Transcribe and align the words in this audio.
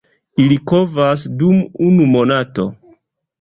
Ili 0.43 0.55
kovas 0.71 1.25
dum 1.43 1.59
unu 1.89 2.09
monato. 2.15 2.67